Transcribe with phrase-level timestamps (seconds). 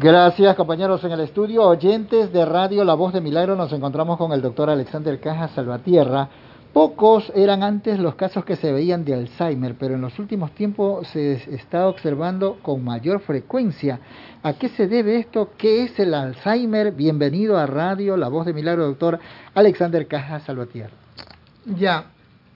[0.00, 4.32] Gracias compañeros en el estudio, oyentes de Radio La Voz de Milagro, nos encontramos con
[4.32, 6.28] el doctor Alexander Caja Salvatierra.
[6.72, 11.06] Pocos eran antes los casos que se veían de Alzheimer, pero en los últimos tiempos
[11.06, 14.00] se está observando con mayor frecuencia.
[14.42, 15.52] ¿A qué se debe esto?
[15.56, 16.90] ¿Qué es el Alzheimer?
[16.90, 19.20] Bienvenido a Radio La Voz de Milagro, doctor
[19.54, 20.94] Alexander Caja Salvatierra.
[21.66, 22.06] Ya,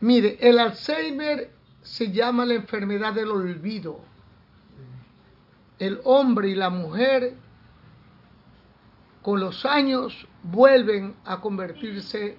[0.00, 1.50] mire, el Alzheimer
[1.82, 4.00] se llama la enfermedad del olvido
[5.79, 7.35] el hombre y la mujer
[9.23, 12.39] con los años vuelven a convertirse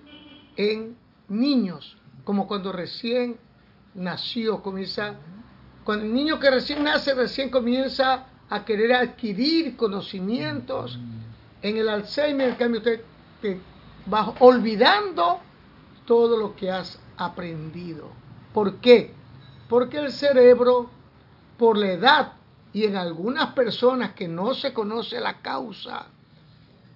[0.56, 0.98] en
[1.28, 3.38] niños, como cuando recién
[3.96, 5.16] nació, comienza,
[5.84, 11.00] cuando el niño que recién nace recién comienza a querer adquirir conocimientos,
[11.62, 13.02] en el Alzheimer, en cambio, usted
[13.42, 13.60] te
[14.12, 15.40] va olvidando
[16.06, 18.10] todo lo que has aprendido.
[18.54, 19.14] ¿Por qué?
[19.68, 20.90] Porque el cerebro,
[21.58, 22.34] por la edad
[22.74, 26.08] y en algunas personas que no se conoce la causa,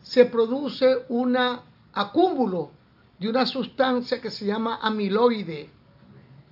[0.02, 1.38] se produce un
[1.94, 2.72] acúmulo
[3.17, 5.70] de una sustancia que se llama amiloide.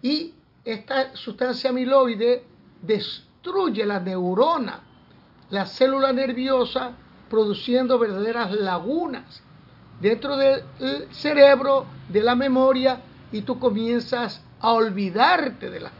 [0.01, 2.43] Y esta sustancia amiloide
[2.81, 4.81] destruye la neurona,
[5.49, 6.93] la célula nerviosa,
[7.29, 9.43] produciendo verdaderas lagunas
[9.99, 10.63] dentro del
[11.11, 15.91] cerebro, de la memoria, y tú comienzas a olvidarte de las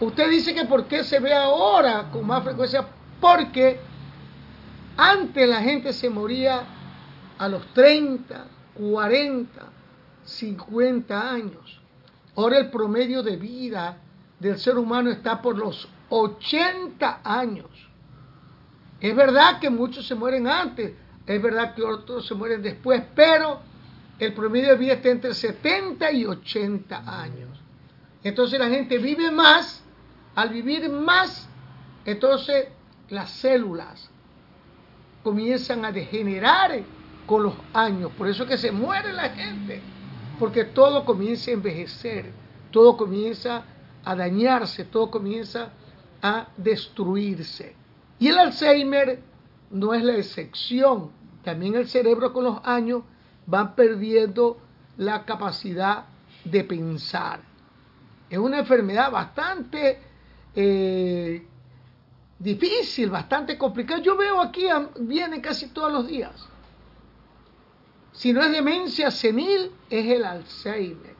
[0.00, 2.86] Usted dice que por qué se ve ahora con más frecuencia,
[3.20, 3.78] porque
[4.96, 6.62] antes la gente se moría
[7.38, 9.62] a los 30, 40,
[10.24, 11.80] 50 años.
[12.34, 13.98] Ahora el promedio de vida
[14.38, 17.68] del ser humano está por los 80 años.
[19.00, 20.94] Es verdad que muchos se mueren antes,
[21.26, 23.60] es verdad que otros se mueren después, pero
[24.18, 27.58] el promedio de vida está entre 70 y 80 años.
[28.22, 29.82] Entonces la gente vive más
[30.34, 31.48] al vivir más,
[32.04, 32.68] entonces
[33.08, 34.10] las células
[35.22, 36.82] comienzan a degenerar
[37.26, 38.12] con los años.
[38.16, 39.80] Por eso que se muere la gente,
[40.38, 42.32] porque todo comienza a envejecer,
[42.70, 43.64] todo comienza
[44.04, 45.70] a dañarse, todo comienza
[46.22, 47.74] a destruirse.
[48.18, 49.22] Y el Alzheimer
[49.70, 51.10] no es la excepción.
[51.44, 53.02] También el cerebro con los años
[53.52, 54.58] va perdiendo
[54.96, 56.04] la capacidad
[56.44, 57.40] de pensar.
[58.28, 59.98] Es una enfermedad bastante
[60.54, 61.46] eh,
[62.38, 64.02] difícil, bastante complicado.
[64.02, 64.66] Yo veo aquí,
[65.00, 66.48] viene casi todos los días.
[68.12, 71.16] Si no es demencia senil, es el Alzheimer.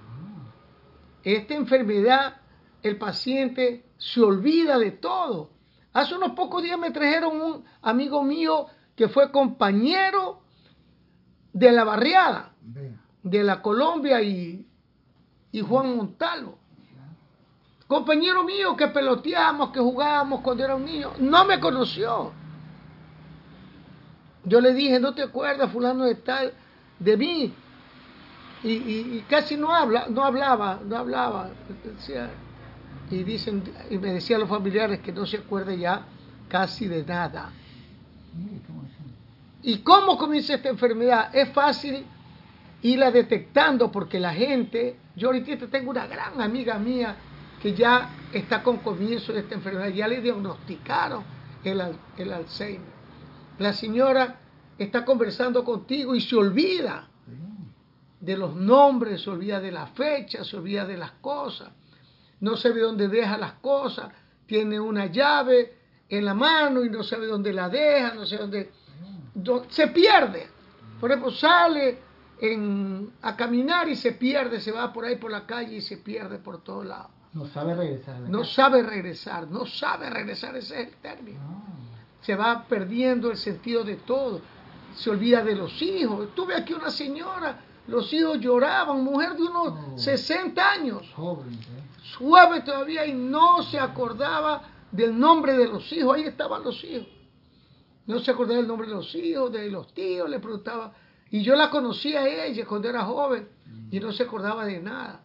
[1.23, 2.41] Esta enfermedad,
[2.83, 5.51] el paciente se olvida de todo.
[5.93, 8.67] Hace unos pocos días me trajeron un amigo mío
[8.97, 10.43] que fue compañero
[11.53, 12.55] de la barriada,
[13.23, 14.67] de la Colombia y,
[15.53, 16.60] y Juan Montalvo.
[17.91, 22.31] Compañero mío que peloteamos, que jugábamos cuando era un niño, no me conoció.
[24.45, 26.53] Yo le dije, ¿no te acuerdas, fulano de tal,
[27.01, 27.53] de mí?
[28.63, 31.51] Y, casi no, habla, no hablaba, no hablaba.
[33.11, 36.05] y, dicen, y me decían los familiares que no se acuerde ya
[36.49, 37.51] casi de nada.
[39.65, 41.35] ¿Y cómo comienza esta enfermedad?
[41.35, 42.07] Es fácil
[42.83, 47.17] irla detectando porque la gente, yo ahorita tengo una gran amiga mía
[47.61, 51.25] que ya está con comienzo de esta enfermedad, ya le diagnosticaron
[51.63, 51.83] el,
[52.17, 53.01] el Alzheimer.
[53.59, 54.41] La señora
[54.79, 57.09] está conversando contigo y se olvida
[58.21, 61.71] de los nombres, se olvida de las fechas, se olvida de las cosas,
[62.41, 64.11] no sabe dónde deja las cosas,
[64.47, 65.75] tiene una llave
[66.09, 68.71] en la mano y no sabe dónde la deja, no sé dónde,
[69.69, 70.49] se pierde.
[70.99, 71.99] Por ejemplo, sale
[73.23, 76.39] a caminar y se pierde, se va por ahí por la calle y se pierde
[76.39, 77.20] por todos lados.
[77.33, 78.21] No sabe regresar.
[78.21, 81.41] No sabe regresar, no sabe regresar, ese es el término.
[81.41, 81.61] Ah.
[82.23, 84.41] Se va perdiendo el sentido de todo.
[84.97, 86.35] Se olvida de los hijos.
[86.35, 91.13] Tuve aquí una señora, los hijos lloraban, mujer de unos 60 años.
[91.15, 91.83] Joven, ¿eh?
[92.03, 96.17] Suave todavía y no se acordaba del nombre de los hijos.
[96.17, 97.07] Ahí estaban los hijos.
[98.07, 100.93] No se acordaba del nombre de los hijos, de los tíos, le preguntaba.
[101.31, 103.49] Y yo la conocía a ella cuando era joven
[103.91, 105.23] y no se acordaba de nada.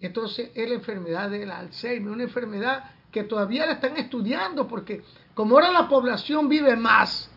[0.00, 5.02] Entonces es la enfermedad del Alzheimer, una enfermedad que todavía la están estudiando porque
[5.34, 7.30] como ahora la población vive más,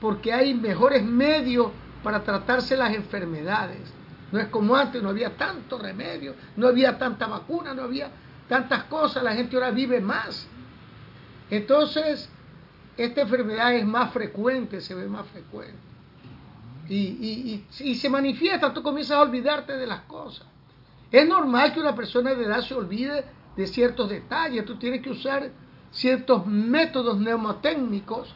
[0.00, 1.70] porque hay mejores medios
[2.02, 3.92] para tratarse las enfermedades.
[4.30, 8.10] No es como antes, no había tanto remedio, no había tanta vacuna, no había
[8.48, 10.46] tantas cosas, la gente ahora vive más.
[11.50, 12.28] Entonces,
[12.96, 15.78] esta enfermedad es más frecuente, se ve más frecuente.
[16.90, 20.46] Y, y se manifiesta, tú comienzas a olvidarte de las cosas.
[21.10, 23.24] Es normal que una persona de edad se olvide
[23.56, 24.64] de ciertos detalles.
[24.64, 25.50] Tú tienes que usar
[25.90, 28.34] ciertos métodos mnemotécnicos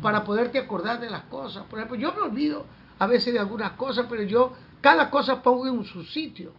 [0.00, 1.64] para poderte acordar de las cosas.
[1.64, 2.64] Por ejemplo, yo me olvido
[2.98, 6.52] a veces de algunas cosas, pero yo cada cosa pongo en su sitio.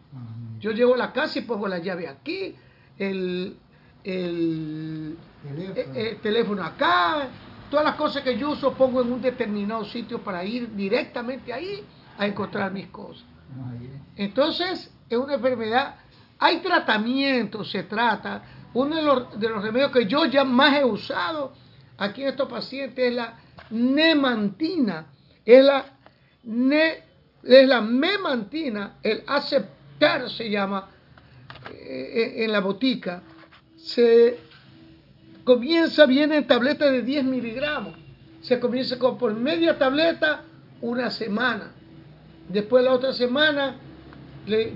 [0.60, 2.56] Yo llego a la casa y pongo la llave aquí,
[2.98, 3.58] el,
[4.04, 5.18] el,
[6.22, 6.64] teléfono.
[6.64, 7.28] acá,
[7.70, 11.84] todas las cosas que yo uso pongo en un determinado sitio para ir directamente ahí
[12.18, 13.26] a encontrar mis cosas.
[14.16, 15.96] Entonces, es una enfermedad,
[16.40, 18.44] hay tratamiento, se trata.
[18.74, 21.54] Uno de los, de los remedios que yo ya más he usado
[21.98, 23.38] aquí en estos pacientes es la
[23.70, 25.08] nemantina,
[25.46, 25.86] es la,
[27.44, 30.90] es la memantina, el aceptar se llama
[31.72, 33.24] eh, en la botica.
[33.78, 34.40] Se
[35.44, 37.94] comienza, viene en tableta de 10 miligramos.
[38.42, 40.44] Se comienza con por media tableta
[40.82, 41.72] una semana.
[42.48, 43.76] Después la otra semana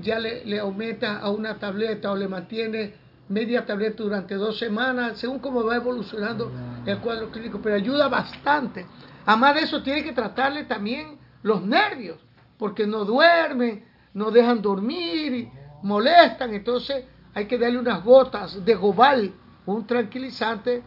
[0.02, 2.94] ya le, le, aumenta a una tableta o le mantiene
[3.30, 6.52] media tableta durante dos semanas, según cómo va evolucionando
[6.86, 8.86] el cuadro clínico, pero ayuda bastante.
[9.26, 12.18] Además de eso, tiene que tratarle también los nervios,
[12.58, 13.86] porque no duermen,
[14.16, 15.50] no dejan dormir,
[15.84, 17.06] molestan, entonces
[17.36, 19.32] hay que darle unas gotas de gobal,
[19.68, 20.82] un tranquilizante,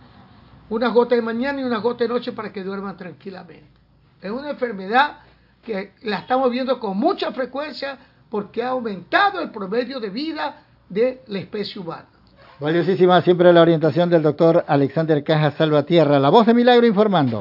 [0.68, 3.70] unas gotas de mañana y unas gotas de noche para que duerman tranquilamente.
[4.20, 5.18] Es una enfermedad
[5.64, 7.98] que la estamos viendo con mucha frecuencia
[8.28, 12.06] porque ha aumentado el promedio de vida de la especie humana.
[12.60, 17.40] Valiosísima siempre la orientación del doctor Alexander Caja Salvatierra, la voz de Milagro informando.